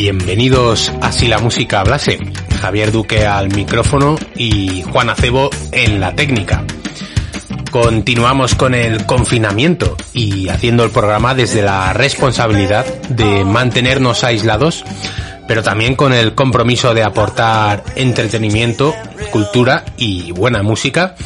[0.00, 2.20] Bienvenidos a Si la Música Hablase.
[2.60, 6.64] Javier Duque al micrófono y Juan Acebo en la técnica.
[7.72, 14.84] Continuamos con el confinamiento y haciendo el programa desde la responsabilidad de mantenernos aislados,
[15.48, 18.94] pero también con el compromiso de aportar entretenimiento,
[19.32, 21.16] cultura y buena música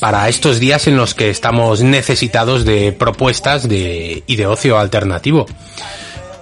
[0.00, 5.46] para estos días en los que estamos necesitados de propuestas de, y de ocio alternativo.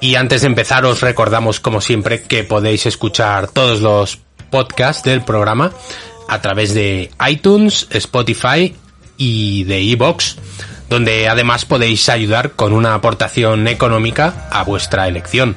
[0.05, 4.19] Y antes de empezar os recordamos como siempre que podéis escuchar todos los
[4.51, 5.73] podcasts del programa
[6.29, 8.77] a través de iTunes, Spotify
[9.17, 10.37] y de iBox,
[10.91, 15.57] donde además podéis ayudar con una aportación económica a vuestra elección.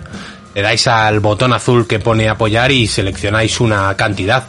[0.55, 4.45] Le dais al botón azul que pone apoyar y seleccionáis una cantidad.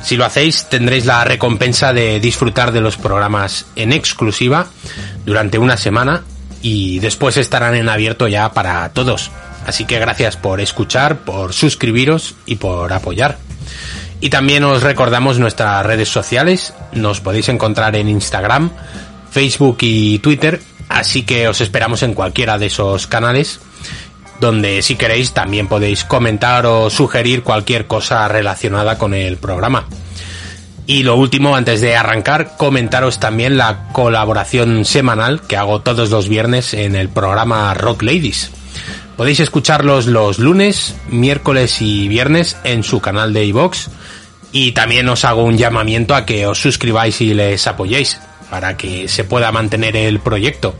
[0.00, 4.68] Si lo hacéis tendréis la recompensa de disfrutar de los programas en exclusiva
[5.24, 6.22] durante una semana
[6.64, 9.30] y después estarán en abierto ya para todos.
[9.66, 13.36] Así que gracias por escuchar, por suscribiros y por apoyar.
[14.22, 18.70] Y también os recordamos nuestras redes sociales, nos podéis encontrar en Instagram,
[19.30, 23.60] Facebook y Twitter, así que os esperamos en cualquiera de esos canales,
[24.40, 29.86] donde si queréis también podéis comentar o sugerir cualquier cosa relacionada con el programa.
[30.86, 36.28] Y lo último, antes de arrancar, comentaros también la colaboración semanal que hago todos los
[36.28, 38.50] viernes en el programa Rock Ladies.
[39.16, 43.88] Podéis escucharlos los lunes, miércoles y viernes en su canal de iVox
[44.52, 48.20] y también os hago un llamamiento a que os suscribáis y les apoyéis
[48.50, 50.76] para que se pueda mantener el proyecto.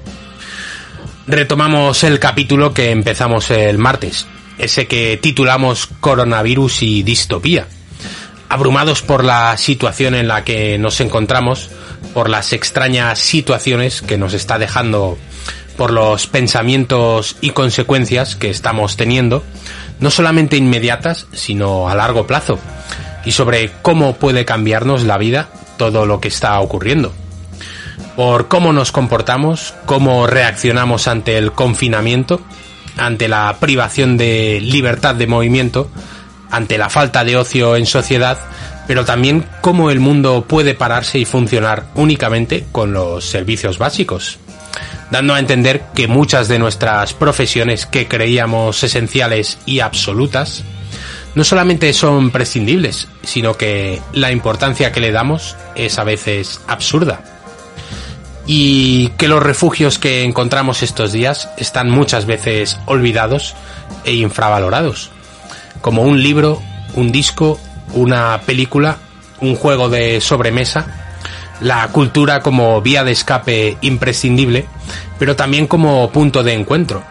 [1.27, 4.27] Retomamos el capítulo que empezamos el martes,
[4.59, 7.67] ese que titulamos Coronavirus y Distopía.
[8.55, 11.71] Abrumados por la situación en la que nos encontramos,
[12.15, 15.19] por las extrañas situaciones que nos está dejando
[15.77, 19.43] por los pensamientos y consecuencias que estamos teniendo,
[19.99, 22.61] no solamente inmediatas, sino a largo plazo,
[23.25, 27.13] y sobre cómo puede cambiarnos la vida todo lo que está ocurriendo.
[28.15, 32.41] Por cómo nos comportamos, cómo reaccionamos ante el confinamiento,
[32.97, 35.91] ante la privación de libertad de movimiento,
[36.55, 38.39] ante la falta de ocio en sociedad,
[38.87, 44.39] pero también cómo el mundo puede pararse y funcionar únicamente con los servicios básicos
[45.11, 50.65] dando a entender que muchas de nuestras profesiones que creíamos esenciales y absolutas
[51.35, 57.23] no solamente son prescindibles, sino que la importancia que le damos es a veces absurda.
[58.47, 63.55] Y que los refugios que encontramos estos días están muchas veces olvidados
[64.05, 65.11] e infravalorados,
[65.85, 66.63] como un libro,
[66.95, 67.61] un disco,
[67.93, 68.97] una película,
[69.43, 70.87] un juego de sobremesa
[71.61, 74.65] la cultura como vía de escape imprescindible,
[75.19, 77.05] pero también como punto de encuentro.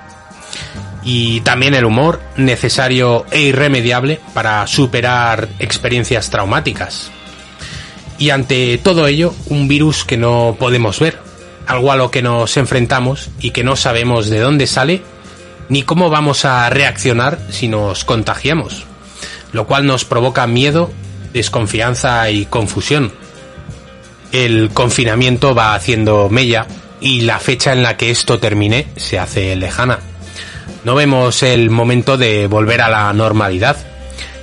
[1.03, 7.11] Y también el humor, necesario e irremediable para superar experiencias traumáticas.
[8.17, 11.19] Y ante todo ello, un virus que no podemos ver,
[11.67, 15.12] algo a lo que nos enfrentamos y que no sabemos de dónde sale
[15.69, 18.85] ni cómo vamos a reaccionar si nos contagiamos,
[19.51, 20.91] lo cual nos provoca miedo,
[21.33, 23.11] desconfianza y confusión
[24.33, 26.65] el confinamiento va haciendo mella
[26.99, 29.99] y la fecha en la que esto termine se hace lejana.
[30.83, 33.77] No vemos el momento de volver a la normalidad.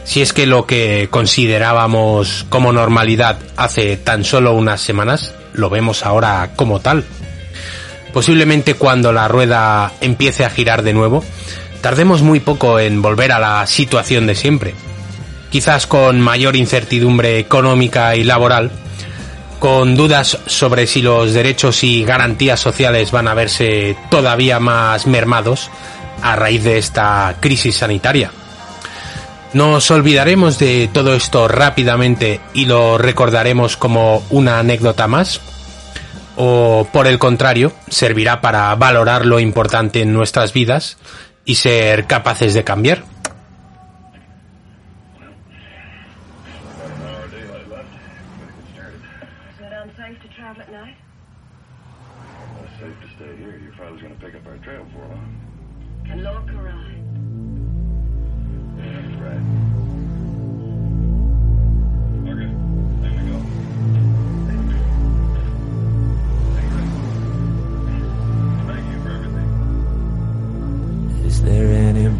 [0.04, 6.06] Si es que lo que considerábamos como normalidad hace tan solo unas semanas, lo vemos
[6.06, 7.04] ahora como tal.
[8.12, 11.24] Posiblemente cuando la rueda empiece a girar de nuevo,
[11.80, 14.74] tardemos muy poco en volver a la situación de siempre.
[15.50, 18.70] Quizás con mayor incertidumbre económica y laboral,
[19.58, 25.70] con dudas sobre si los derechos y garantías sociales van a verse todavía más mermados
[26.22, 28.30] a raíz de esta crisis sanitaria.
[29.52, 35.40] Nos olvidaremos de todo esto rápidamente y lo recordaremos como una anécdota más,
[36.42, 40.96] o por el contrario, servirá para valorar lo importante en nuestras vidas
[41.44, 43.04] y ser capaces de cambiar.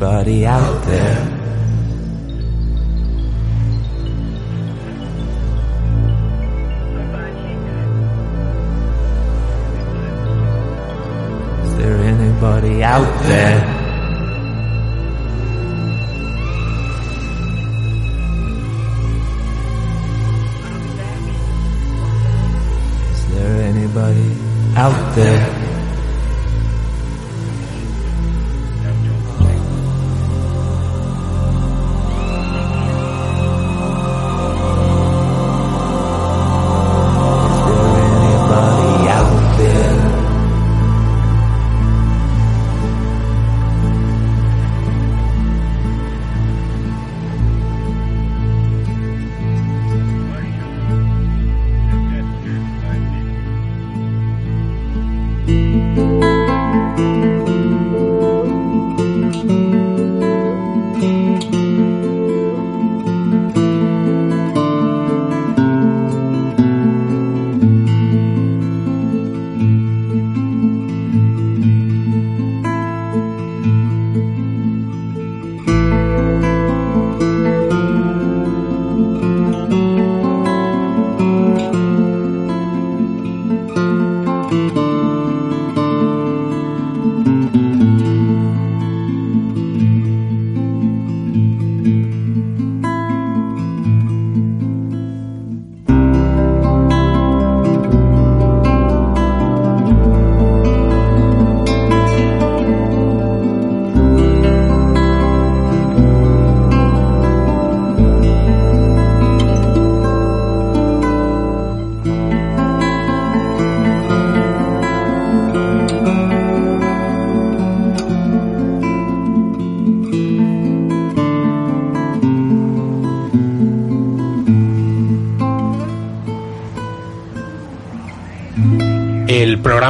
[0.03, 1.19] anybody out there.
[11.65, 13.57] Is there anybody out there?
[23.11, 23.63] Is there?
[23.63, 24.37] anybody
[24.77, 25.60] out there.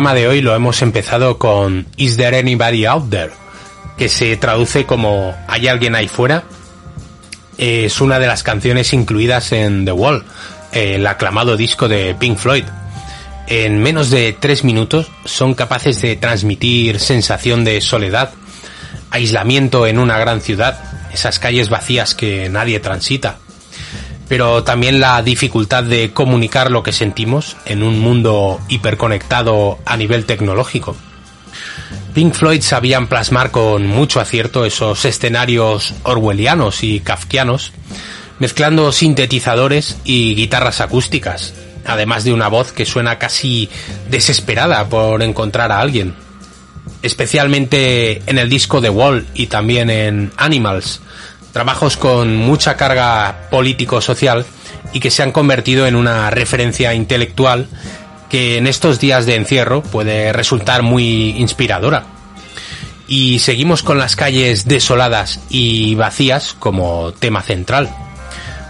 [0.01, 3.33] Programa de hoy lo hemos empezado con Is There Anybody Out There?
[3.99, 6.45] que se traduce como ¿Hay alguien ahí fuera?
[7.59, 10.25] Es una de las canciones incluidas en The Wall,
[10.73, 12.65] el aclamado disco de Pink Floyd.
[13.47, 18.33] En menos de tres minutos son capaces de transmitir sensación de soledad,
[19.11, 20.83] aislamiento en una gran ciudad,
[21.13, 23.37] esas calles vacías que nadie transita
[24.31, 30.25] pero también la dificultad de comunicar lo que sentimos en un mundo hiperconectado a nivel
[30.25, 30.95] tecnológico.
[32.15, 37.73] Pink Floyd sabían plasmar con mucho acierto esos escenarios orwellianos y kafkianos,
[38.39, 41.53] mezclando sintetizadores y guitarras acústicas,
[41.85, 43.69] además de una voz que suena casi
[44.11, 46.15] desesperada por encontrar a alguien.
[47.03, 51.01] Especialmente en el disco The Wall y también en Animals,
[51.53, 54.47] trabajos con mucha carga político-social
[54.93, 57.69] y que se han convertido en una referencia intelectual
[58.29, 62.05] que en estos días de encierro puede resultar muy inspiradora.
[63.09, 67.91] Y seguimos con las calles desoladas y vacías como tema central.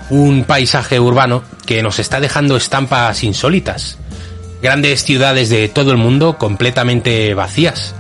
[0.08, 3.98] Un paisaje urbano que nos está dejando estampas insólitas.
[4.62, 7.94] Grandes ciudades de todo el mundo completamente vacías.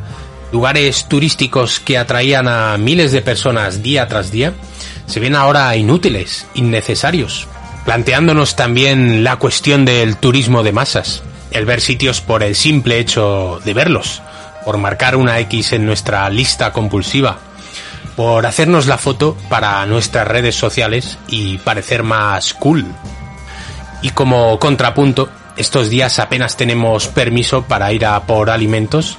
[0.50, 4.54] Lugares turísticos que atraían a miles de personas día tras día
[5.10, 7.48] se ven ahora inútiles, innecesarios,
[7.84, 13.60] planteándonos también la cuestión del turismo de masas, el ver sitios por el simple hecho
[13.64, 14.22] de verlos,
[14.64, 17.38] por marcar una X en nuestra lista compulsiva,
[18.14, 22.86] por hacernos la foto para nuestras redes sociales y parecer más cool.
[24.02, 29.18] Y como contrapunto, estos días apenas tenemos permiso para ir a por alimentos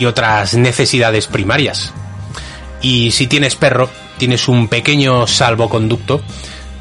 [0.00, 1.92] y otras necesidades primarias.
[2.82, 3.88] Y si tienes perro,
[4.18, 6.20] tienes un pequeño salvoconducto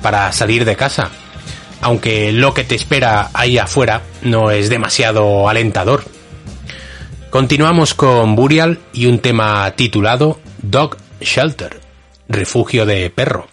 [0.01, 1.10] para salir de casa,
[1.82, 6.03] aunque lo que te espera ahí afuera no es demasiado alentador.
[7.29, 11.79] Continuamos con Burial y un tema titulado Dog Shelter,
[12.27, 13.48] refugio de perro.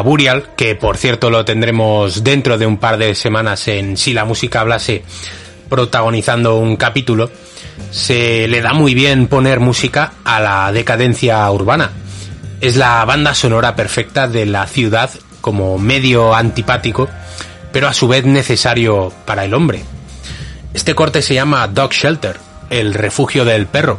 [0.00, 4.24] Burial, que por cierto lo tendremos dentro de un par de semanas en Si la
[4.24, 5.02] música hablase,
[5.68, 7.30] protagonizando un capítulo,
[7.90, 11.92] se le da muy bien poner música a la decadencia urbana.
[12.60, 17.08] Es la banda sonora perfecta de la ciudad como medio antipático,
[17.72, 19.84] pero a su vez necesario para el hombre.
[20.74, 22.38] Este corte se llama Dog Shelter,
[22.68, 23.98] el refugio del perro,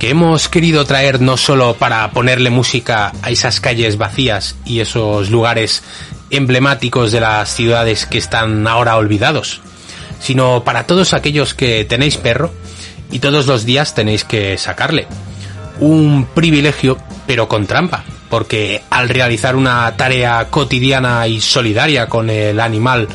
[0.00, 5.28] que hemos querido traer no solo para ponerle música a esas calles vacías y esos
[5.28, 5.82] lugares
[6.30, 9.60] emblemáticos de las ciudades que están ahora olvidados,
[10.18, 12.50] sino para todos aquellos que tenéis perro
[13.10, 15.06] y todos los días tenéis que sacarle.
[15.80, 22.58] Un privilegio, pero con trampa, porque al realizar una tarea cotidiana y solidaria con el
[22.60, 23.06] animal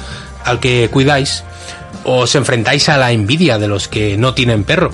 [0.43, 1.43] al que cuidáis,
[2.03, 4.91] os enfrentáis a la envidia de los que no tienen perro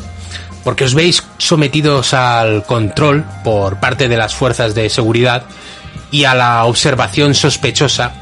[0.63, 5.44] porque os veis sometidos al control por parte de las fuerzas de seguridad
[6.12, 8.13] y a la observación sospechosa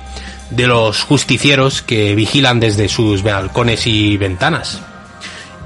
[0.49, 4.79] de los justicieros que vigilan desde sus balcones y ventanas.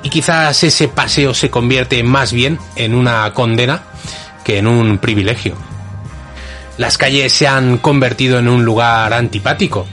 [0.04, 3.84] Y quizás ese paseo se convierte más bien en una condena
[4.44, 5.56] que en un privilegio.
[6.78, 9.88] Las calles se han convertido en un lugar antipático.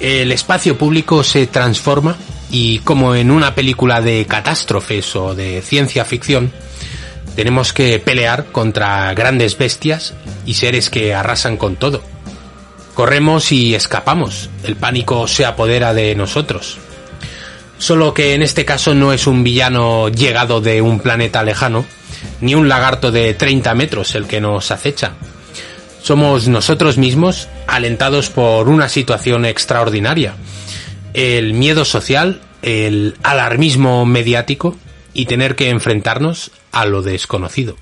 [0.00, 2.16] El espacio público se transforma
[2.50, 6.52] y como en una película de catástrofes o de ciencia ficción,
[7.36, 10.14] tenemos que pelear contra grandes bestias
[10.44, 12.02] y seres que arrasan con todo.
[12.94, 16.78] Corremos y escapamos, el pánico se apodera de nosotros.
[17.78, 21.84] Solo que en este caso no es un villano llegado de un planeta lejano,
[22.40, 25.12] ni un lagarto de 30 metros el que nos acecha.
[26.02, 30.34] Somos nosotros mismos alentados por una situación extraordinaria,
[31.14, 34.76] el miedo social, el alarmismo mediático
[35.12, 37.76] y tener que enfrentarnos a lo desconocido.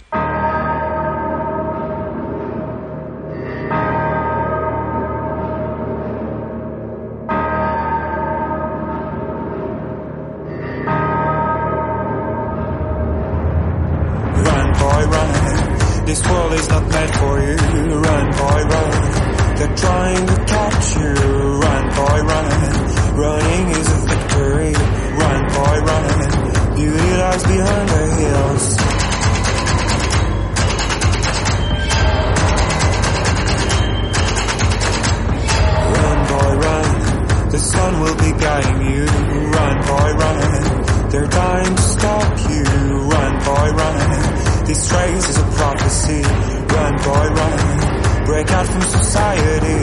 [44.66, 46.22] These trains is a prophecy.
[46.22, 48.26] Run, boy, run.
[48.26, 49.80] Break out from society.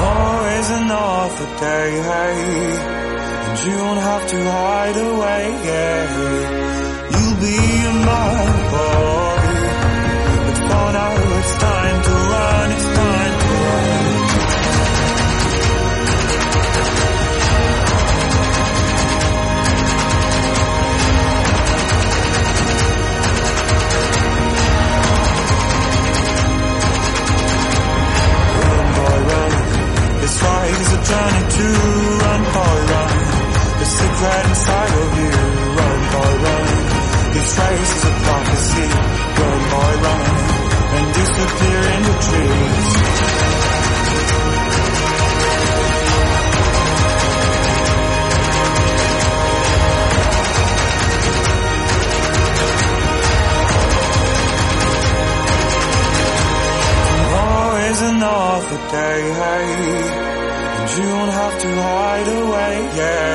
[0.00, 1.90] Oh, an awful day,
[3.48, 5.42] and you don't have to hide away.
[7.12, 8.30] You'll be a my
[8.70, 9.42] boy,
[10.46, 12.27] but for now it's time to.
[30.40, 31.66] It's a journey to
[32.22, 33.14] run, boy, run.
[33.78, 35.32] The secret inside of you,
[35.78, 36.66] run, boy, run.
[37.34, 38.86] This race is a prophecy,
[39.38, 40.22] run, boy, run,
[40.96, 42.86] and disappear in the trees.
[57.34, 60.27] Always another day.
[60.98, 62.74] You don't have to hide away.
[62.98, 63.34] Yeah,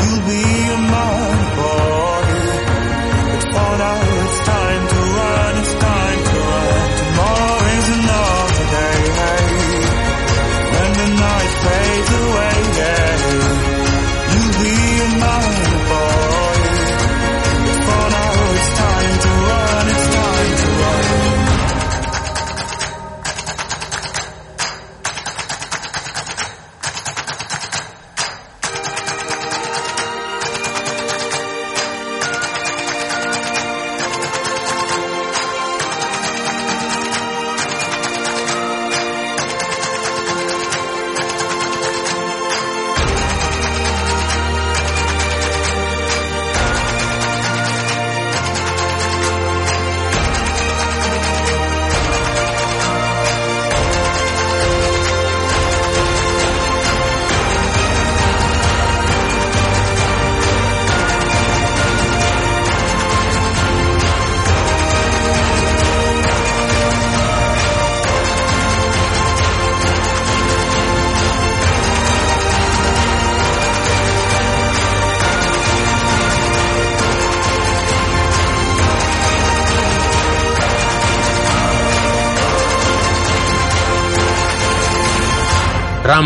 [0.00, 0.44] you'll be
[0.92, 1.16] my
[1.56, 2.26] boy.
[3.34, 4.21] It's all I.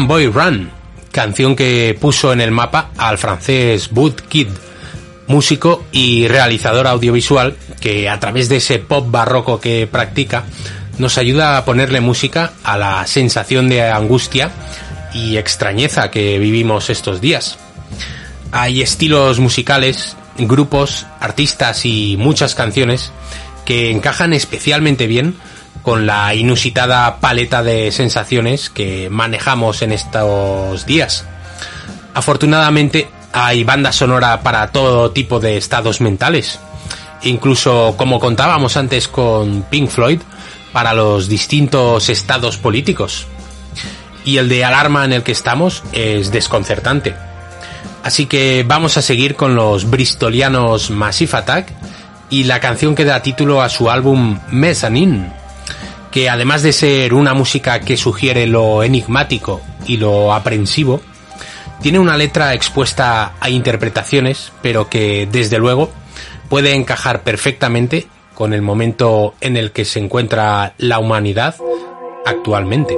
[0.05, 0.71] Boy Run,
[1.11, 4.49] canción que puso en el mapa al francés Bud Kid,
[5.27, 10.45] músico y realizador audiovisual que a través de ese pop barroco que practica
[10.99, 14.51] nos ayuda a ponerle música a la sensación de angustia
[15.15, 17.59] y extrañeza que vivimos estos días.
[18.53, 23.13] Hay estilos musicales, grupos, artistas y muchas canciones
[23.65, 25.37] que encajan especialmente bien
[25.87, 31.25] con la inusitada paleta de sensaciones que manejamos en estos días.
[32.13, 36.59] Afortunadamente hay banda sonora para todo tipo de estados mentales,
[37.23, 40.23] incluso como contábamos antes con Pink Floyd,
[40.73, 43.29] para los distintos estados políticos.
[44.25, 47.15] Y el de alarma en el que estamos es desconcertante.
[48.03, 51.73] Así que vamos a seguir con los bristolianos Massive Attack
[52.29, 55.46] y la canción que da título a su álbum Mezzanine,
[56.17, 61.03] que además de ser una música que sugiere lo enigmático y lo aprensivo,
[61.83, 65.91] tiene una letra expuesta a interpretaciones, pero que desde luego
[66.49, 71.57] puede encajar perfectamente con el momento en el que se encuentra la humanidad
[72.25, 72.97] actualmente.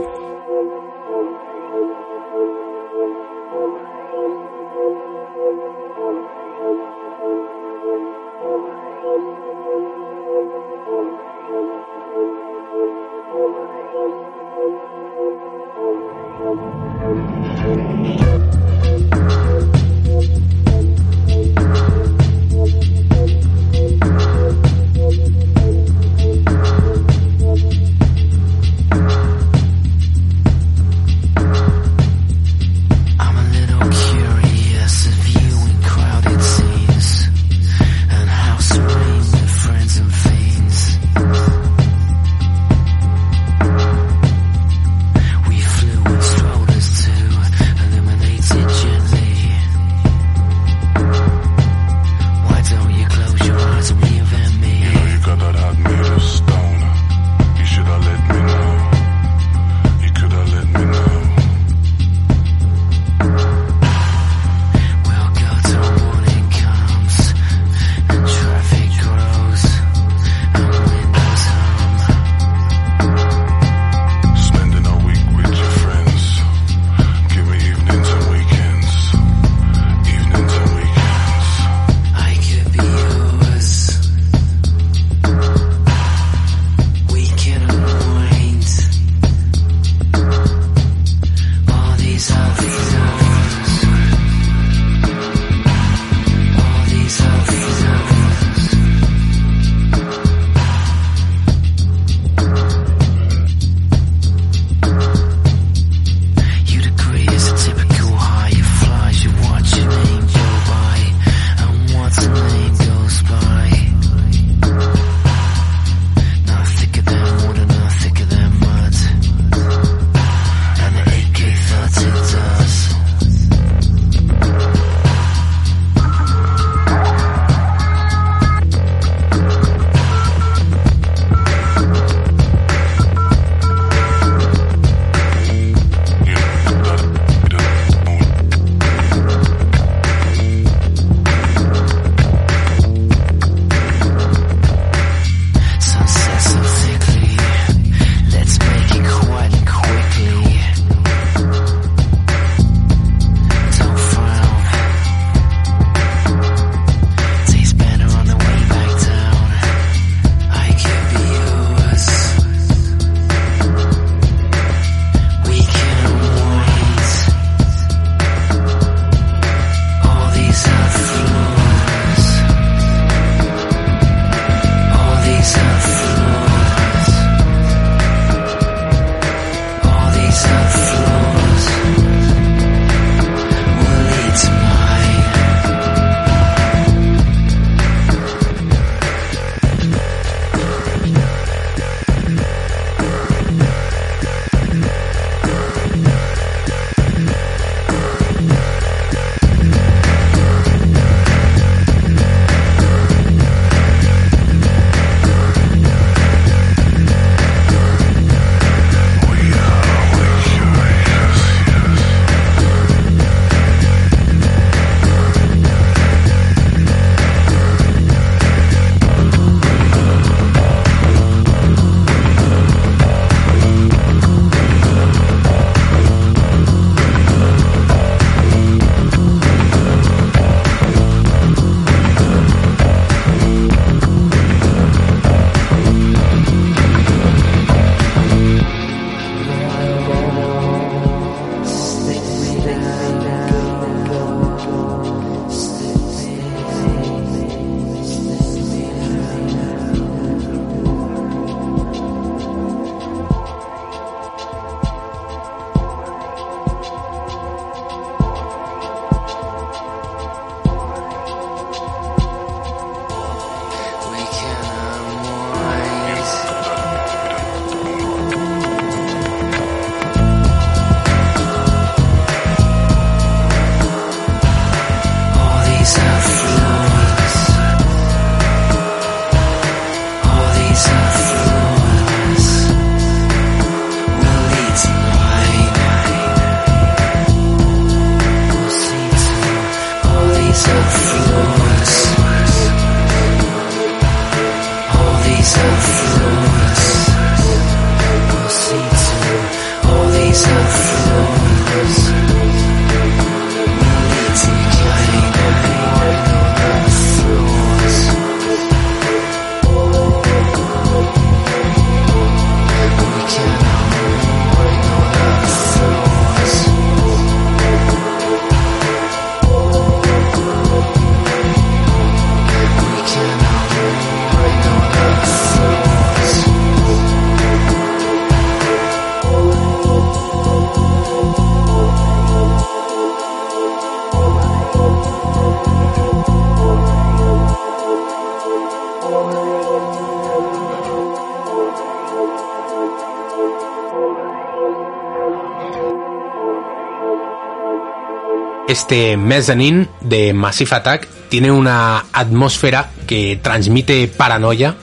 [348.68, 354.76] Este Mezzanine de Massive Attack tiene una atmósfera que transmite paranoia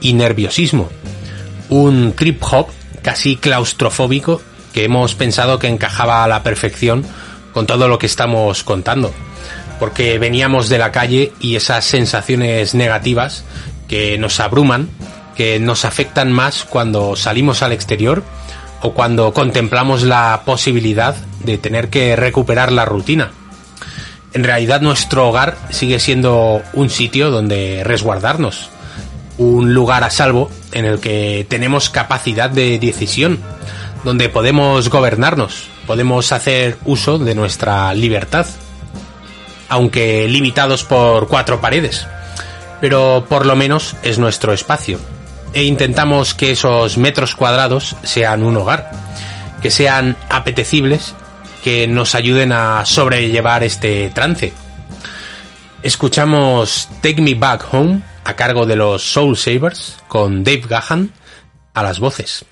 [0.00, 0.88] y nerviosismo.
[1.68, 2.68] Un trip hop
[3.02, 4.40] casi claustrofóbico
[4.72, 7.04] que hemos pensado que encajaba a la perfección
[7.52, 9.12] con todo lo que estamos contando.
[9.80, 13.44] Porque veníamos de la calle y esas sensaciones negativas
[13.88, 14.88] que nos abruman,
[15.34, 18.22] que nos afectan más cuando salimos al exterior
[18.82, 23.30] o cuando contemplamos la posibilidad de tener que recuperar la rutina.
[24.34, 28.68] En realidad nuestro hogar sigue siendo un sitio donde resguardarnos,
[29.38, 33.38] un lugar a salvo en el que tenemos capacidad de decisión,
[34.04, 38.46] donde podemos gobernarnos, podemos hacer uso de nuestra libertad,
[39.68, 42.06] aunque limitados por cuatro paredes,
[42.80, 44.98] pero por lo menos es nuestro espacio,
[45.54, 48.90] e intentamos que esos metros cuadrados sean un hogar,
[49.62, 51.14] que sean apetecibles,
[51.66, 54.52] que nos ayuden a sobrellevar este trance.
[55.82, 61.10] Escuchamos Take Me Back Home a cargo de los Soul Savers con Dave Gahan
[61.74, 62.44] a las voces.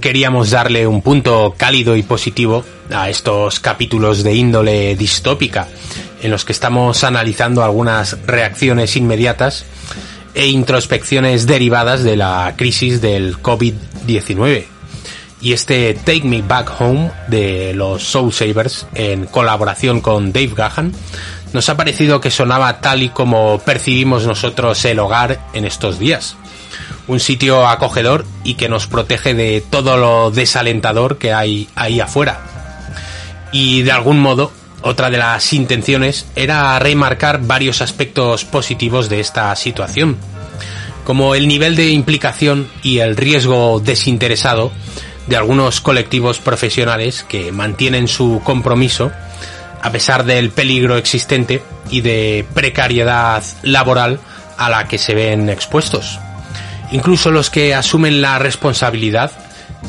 [0.00, 5.68] Queríamos darle un punto cálido y positivo a estos capítulos de índole distópica,
[6.22, 9.64] en los que estamos analizando algunas reacciones inmediatas
[10.34, 14.64] e introspecciones derivadas de la crisis del COVID-19.
[15.40, 20.92] Y este Take Me Back Home de los Soul Savers, en colaboración con Dave Gahan,
[21.52, 26.36] nos ha parecido que sonaba tal y como percibimos nosotros el hogar en estos días.
[27.06, 32.40] Un sitio acogedor y que nos protege de todo lo desalentador que hay ahí afuera.
[33.52, 39.54] Y de algún modo, otra de las intenciones era remarcar varios aspectos positivos de esta
[39.56, 40.16] situación,
[41.04, 44.70] como el nivel de implicación y el riesgo desinteresado
[45.26, 49.12] de algunos colectivos profesionales que mantienen su compromiso
[49.80, 54.20] a pesar del peligro existente y de precariedad laboral
[54.56, 56.18] a la que se ven expuestos.
[56.90, 59.32] Incluso los que asumen la responsabilidad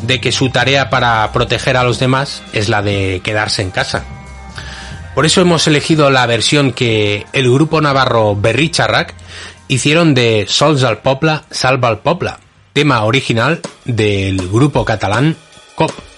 [0.03, 4.03] de que su tarea para proteger a los demás es la de quedarse en casa.
[5.15, 9.13] Por eso hemos elegido la versión que el grupo navarro Berricharrac
[9.67, 12.39] hicieron de Sols al Popla, Salva al Popla,
[12.73, 15.35] tema original del grupo catalán
[15.75, 16.08] COP.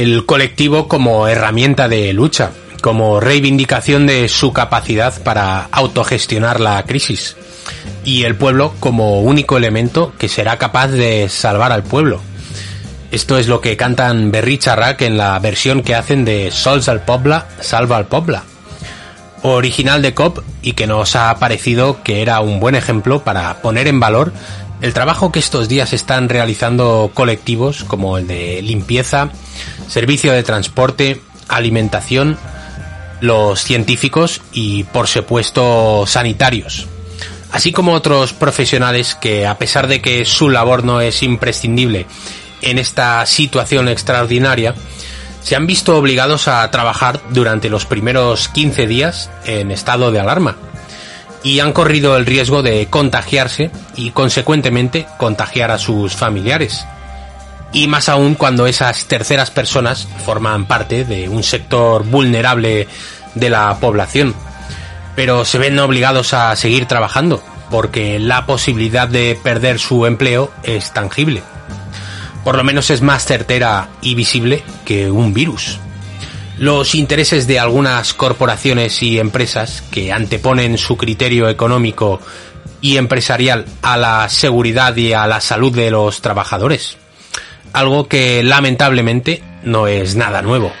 [0.00, 7.36] El colectivo como herramienta de lucha, como reivindicación de su capacidad para autogestionar la crisis,
[8.02, 12.22] y el pueblo como único elemento que será capaz de salvar al pueblo.
[13.10, 17.04] Esto es lo que cantan Berry Charrac en la versión que hacen de Sols al
[17.04, 18.44] Pobla, Salva al Pobla.
[19.42, 23.88] Original de COP y que nos ha parecido que era un buen ejemplo para poner
[23.88, 24.32] en valor
[24.82, 29.30] el trabajo que estos días están realizando colectivos como el de limpieza,
[29.88, 32.36] servicio de transporte, alimentación,
[33.20, 36.88] los científicos y por supuesto sanitarios.
[37.52, 42.06] Así como otros profesionales que a pesar de que su labor no es imprescindible
[42.60, 44.74] en esta situación extraordinaria,
[45.44, 50.56] se han visto obligados a trabajar durante los primeros 15 días en estado de alarma
[51.42, 56.84] y han corrido el riesgo de contagiarse y consecuentemente contagiar a sus familiares.
[57.72, 62.86] Y más aún cuando esas terceras personas forman parte de un sector vulnerable
[63.34, 64.34] de la población.
[65.16, 70.92] Pero se ven obligados a seguir trabajando porque la posibilidad de perder su empleo es
[70.92, 71.42] tangible
[72.44, 75.78] por lo menos es más certera y visible que un virus.
[76.62, 82.20] Los intereses de algunas corporaciones y empresas que anteponen su criterio económico
[82.80, 86.98] y empresarial a la seguridad y a la salud de los trabajadores.
[87.72, 90.72] Algo que lamentablemente no es nada nuevo.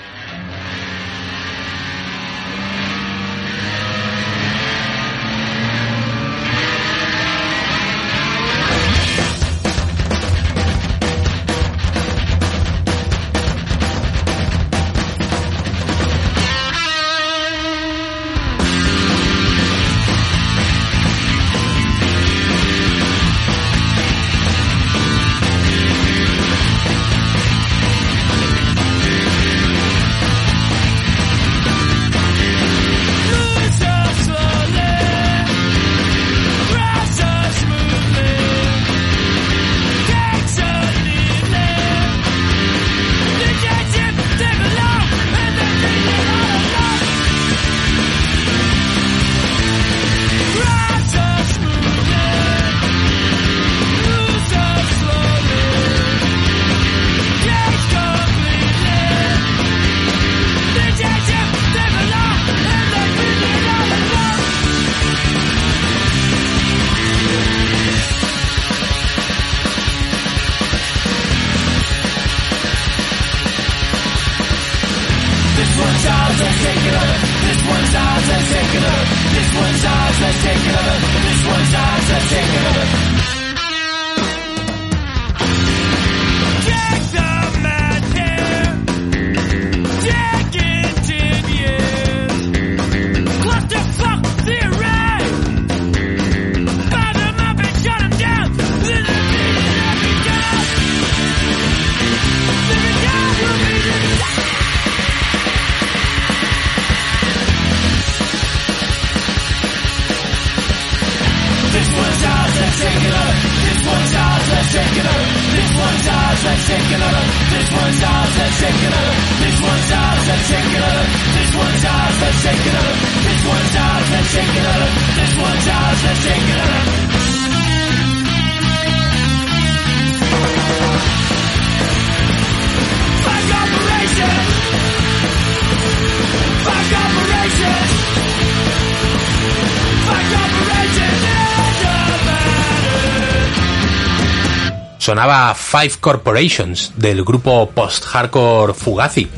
[145.02, 149.28] Sonaba Five Corporations del grupo post-hardcore Fugazi.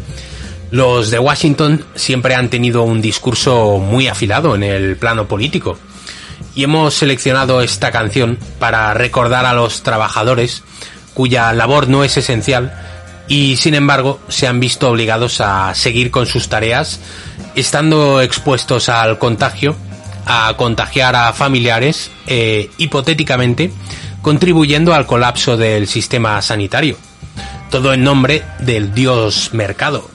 [0.70, 5.78] Los de Washington siempre han tenido un discurso muy afilado en el plano político
[6.54, 10.62] y hemos seleccionado esta canción para recordar a los trabajadores
[11.14, 12.72] cuya labor no es esencial
[13.28, 17.00] y sin embargo se han visto obligados a seguir con sus tareas
[17.54, 19.76] estando expuestos al contagio,
[20.26, 23.72] a contagiar a familiares e hipotéticamente
[24.22, 26.96] contribuyendo al colapso del sistema sanitario.
[27.70, 30.13] Todo en nombre del dios mercado.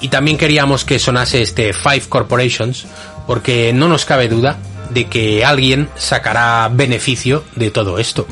[0.00, 2.86] Y también queríamos que sonase este Five Corporations
[3.26, 4.58] porque no nos cabe duda
[4.90, 8.26] de que alguien sacará beneficio de todo esto.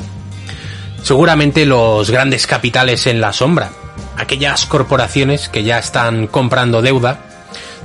[1.03, 3.71] Seguramente los grandes capitales en la sombra,
[4.17, 7.19] aquellas corporaciones que ya están comprando deuda,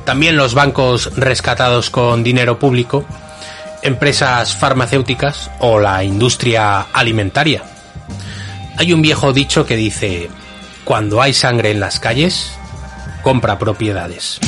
[0.05, 3.07] también los bancos rescatados con dinero público
[3.85, 7.63] empresas farmacéuticas o la industria alimentaria.
[8.79, 10.31] Hay un viejo dicho que dice,
[10.85, 12.54] cuando hay sangre en las calles,
[13.25, 14.39] compra propiedades.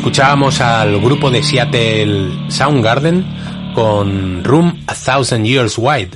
[0.00, 3.26] Escuchábamos al grupo de Seattle Soundgarden
[3.74, 6.12] con Room a Thousand Years Wide,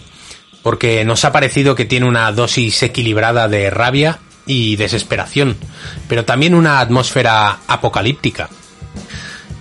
[0.63, 5.59] porque nos ha parecido que tiene una dosis equilibrada de rabia y desesperación,
[6.09, 8.49] pero también una atmósfera apocalíptica.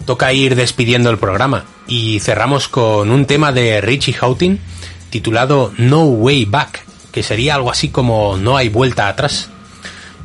[0.05, 4.57] Toca ir despidiendo el programa y cerramos con un tema de Richie Houghton
[5.09, 9.49] titulado No Way Back, que sería algo así como No hay vuelta atrás.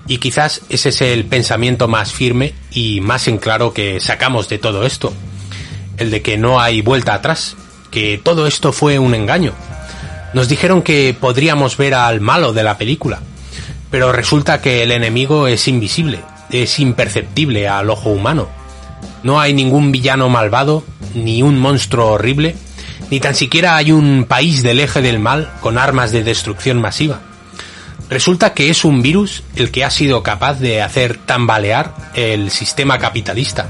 [0.09, 4.59] Y quizás ese es el pensamiento más firme y más en claro que sacamos de
[4.59, 5.13] todo esto.
[5.99, 7.57] El de que no hay vuelta atrás,
[7.91, 9.53] que todo esto fue un engaño.
[10.33, 13.21] Nos dijeron que podríamos ver al malo de la película,
[13.91, 18.49] pero resulta que el enemigo es invisible, es imperceptible al ojo humano.
[19.23, 20.85] No hay ningún villano malvado,
[21.15, 22.57] ni un monstruo horrible,
[23.11, 27.21] ni tan siquiera hay un país del eje del mal con armas de destrucción masiva.
[28.11, 32.99] Resulta que es un virus el que ha sido capaz de hacer tambalear el sistema
[32.99, 33.69] capitalista.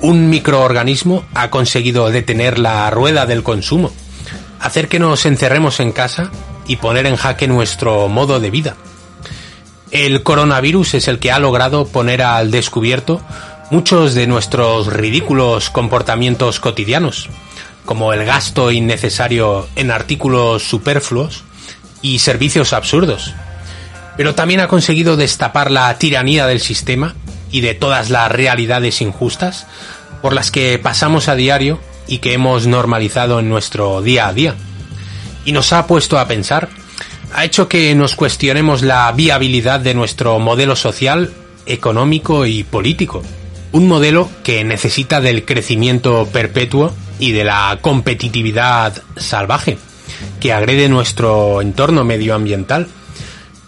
[0.00, 3.92] Un microorganismo ha conseguido detener la rueda del consumo,
[4.60, 6.30] hacer que nos encerremos en casa
[6.66, 8.76] y poner en jaque nuestro modo de vida.
[9.90, 13.20] El coronavirus es el que ha logrado poner al descubierto
[13.70, 17.28] muchos de nuestros ridículos comportamientos cotidianos,
[17.84, 21.44] como el gasto innecesario en artículos superfluos,
[22.04, 23.32] y servicios absurdos.
[24.18, 27.14] Pero también ha conseguido destapar la tiranía del sistema
[27.50, 29.66] y de todas las realidades injustas
[30.20, 34.54] por las que pasamos a diario y que hemos normalizado en nuestro día a día.
[35.46, 36.68] Y nos ha puesto a pensar,
[37.32, 41.32] ha hecho que nos cuestionemos la viabilidad de nuestro modelo social,
[41.64, 43.22] económico y político.
[43.72, 49.78] Un modelo que necesita del crecimiento perpetuo y de la competitividad salvaje
[50.40, 52.88] que agrede nuestro entorno medioambiental,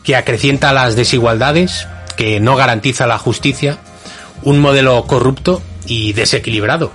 [0.03, 3.79] que acrecienta las desigualdades, que no garantiza la justicia,
[4.43, 6.93] un modelo corrupto y desequilibrado.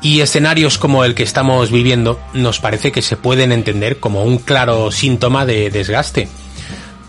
[0.00, 4.38] Y escenarios como el que estamos viviendo nos parece que se pueden entender como un
[4.38, 6.28] claro síntoma de desgaste,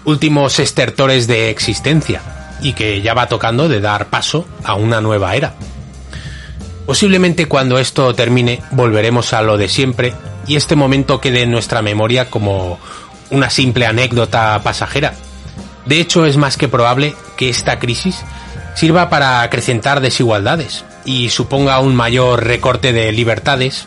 [0.05, 2.21] últimos estertores de existencia,
[2.61, 5.53] y que ya va tocando de dar paso a una nueva era.
[6.89, 10.11] Posiblemente cuando esto termine volveremos a lo de siempre
[10.47, 12.79] y este momento quede en nuestra memoria como
[13.29, 15.13] una simple anécdota pasajera.
[15.85, 18.23] De hecho, es más que probable que esta crisis
[18.73, 23.85] sirva para acrecentar desigualdades y suponga un mayor recorte de libertades,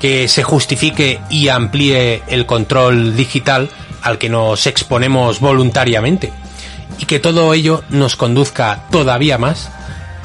[0.00, 3.70] que se justifique y amplíe el control digital
[4.02, 6.32] al que nos exponemos voluntariamente
[6.98, 9.70] y que todo ello nos conduzca todavía más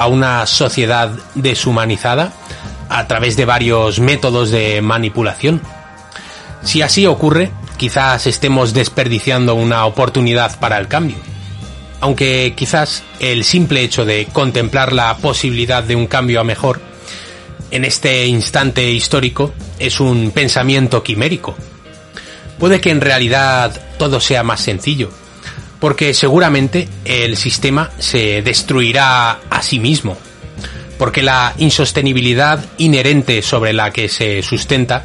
[0.01, 2.33] a una sociedad deshumanizada
[2.89, 5.61] a través de varios métodos de manipulación.
[6.63, 11.17] Si así ocurre, quizás estemos desperdiciando una oportunidad para el cambio.
[11.99, 16.81] Aunque quizás el simple hecho de contemplar la posibilidad de un cambio a mejor
[17.69, 21.55] en este instante histórico es un pensamiento quimérico.
[22.57, 25.11] Puede que en realidad todo sea más sencillo,
[25.81, 30.17] porque seguramente el sistema se destruirá a sí mismo
[31.01, 35.03] porque la insostenibilidad inherente sobre la que se sustenta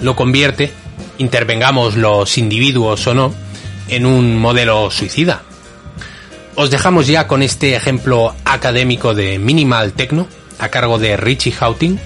[0.00, 0.72] lo convierte,
[1.18, 3.34] intervengamos los individuos o no,
[3.88, 5.42] en un modelo suicida.
[6.54, 12.00] Os dejamos ya con este ejemplo académico de Minimal Techno a cargo de Richie Houghton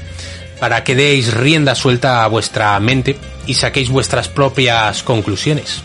[0.58, 3.16] para que deis rienda suelta a vuestra mente
[3.46, 5.84] y saquéis vuestras propias conclusiones.